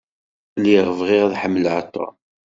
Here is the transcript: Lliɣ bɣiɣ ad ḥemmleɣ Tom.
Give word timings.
Lliɣ 0.59 0.87
bɣiɣ 0.99 1.23
ad 1.27 1.33
ḥemmleɣ 1.41 1.77
Tom. 1.93 2.15